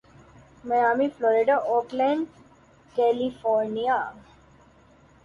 [0.67, 2.23] Miami Florida Oakland
[2.95, 3.97] California